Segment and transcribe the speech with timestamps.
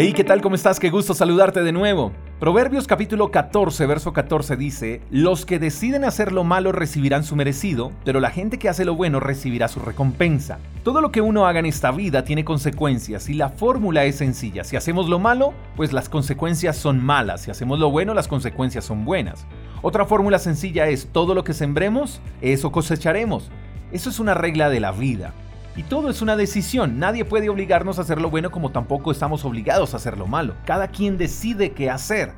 [0.00, 0.40] Hey, ¿qué tal?
[0.40, 0.78] ¿Cómo estás?
[0.78, 2.12] Qué gusto saludarte de nuevo.
[2.38, 7.90] Proverbios capítulo 14, verso 14 dice, Los que deciden hacer lo malo recibirán su merecido,
[8.04, 10.60] pero la gente que hace lo bueno recibirá su recompensa.
[10.84, 14.62] Todo lo que uno haga en esta vida tiene consecuencias y la fórmula es sencilla.
[14.62, 17.40] Si hacemos lo malo, pues las consecuencias son malas.
[17.40, 19.46] Si hacemos lo bueno, las consecuencias son buenas.
[19.82, 23.50] Otra fórmula sencilla es, todo lo que sembremos, eso cosecharemos.
[23.90, 25.34] Eso es una regla de la vida.
[25.78, 26.98] Y todo es una decisión.
[26.98, 30.56] Nadie puede obligarnos a hacer lo bueno como tampoco estamos obligados a hacer lo malo.
[30.66, 32.32] Cada quien decide qué hacer.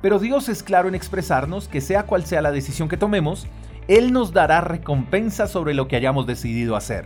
[0.00, 3.48] Pero Dios es claro en expresarnos que sea cual sea la decisión que tomemos,
[3.86, 7.04] Él nos dará recompensa sobre lo que hayamos decidido hacer.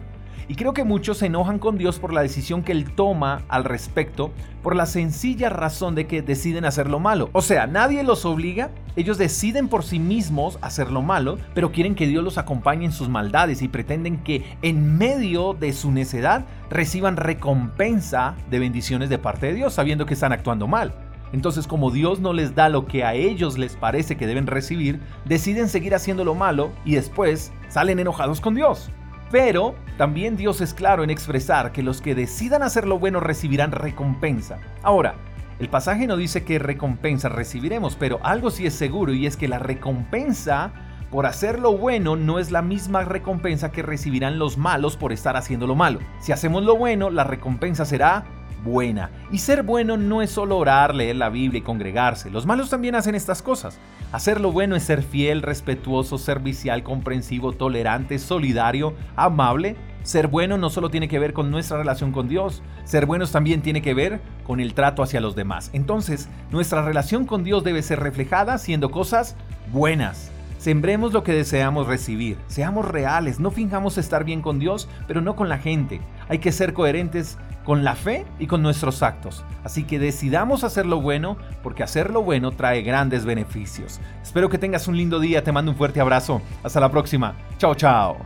[0.48, 3.64] Y creo que muchos se enojan con Dios por la decisión que Él toma al
[3.64, 7.30] respecto, por la sencilla razón de que deciden hacer lo malo.
[7.32, 11.94] O sea, nadie los obliga, ellos deciden por sí mismos hacer lo malo, pero quieren
[11.94, 16.44] que Dios los acompañe en sus maldades y pretenden que en medio de su necedad
[16.68, 20.92] reciban recompensa de bendiciones de parte de Dios, sabiendo que están actuando mal.
[21.32, 25.00] Entonces, como Dios no les da lo que a ellos les parece que deben recibir,
[25.24, 28.90] deciden seguir haciendo lo malo y después salen enojados con Dios.
[29.30, 33.72] Pero también Dios es claro en expresar que los que decidan hacer lo bueno recibirán
[33.72, 34.58] recompensa.
[34.82, 35.14] Ahora,
[35.58, 39.46] el pasaje no dice qué recompensa recibiremos, pero algo sí es seguro y es que
[39.46, 40.72] la recompensa
[41.10, 45.36] por hacer lo bueno no es la misma recompensa que recibirán los malos por estar
[45.36, 45.98] haciendo lo malo.
[46.20, 48.24] Si hacemos lo bueno, la recompensa será
[48.64, 49.10] buena.
[49.30, 52.30] Y ser bueno no es solo orar, leer la Biblia y congregarse.
[52.30, 53.78] Los malos también hacen estas cosas.
[54.12, 59.76] Hacer lo bueno es ser fiel, respetuoso, servicial, comprensivo, tolerante, solidario, amable.
[60.02, 63.60] Ser bueno no solo tiene que ver con nuestra relación con Dios, ser buenos también
[63.60, 65.70] tiene que ver con el trato hacia los demás.
[65.74, 69.36] Entonces, nuestra relación con Dios debe ser reflejada haciendo cosas
[69.70, 70.29] buenas.
[70.60, 75.34] Sembremos lo que deseamos recibir, seamos reales, no fingamos estar bien con Dios, pero no
[75.34, 76.02] con la gente.
[76.28, 79.42] Hay que ser coherentes con la fe y con nuestros actos.
[79.64, 84.00] Así que decidamos hacer lo bueno, porque hacer lo bueno trae grandes beneficios.
[84.22, 86.42] Espero que tengas un lindo día, te mando un fuerte abrazo.
[86.62, 87.34] Hasta la próxima.
[87.56, 88.18] Chao, chao.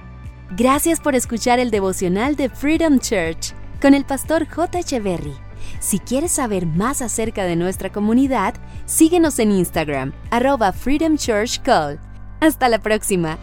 [0.57, 4.81] Gracias por escuchar el devocional de Freedom Church con el pastor J.
[4.81, 5.35] Echeverry.
[5.79, 8.55] Si quieres saber más acerca de nuestra comunidad,
[8.87, 12.01] síguenos en Instagram, arroba Freedom Church Call.
[12.41, 13.39] Hasta la próxima.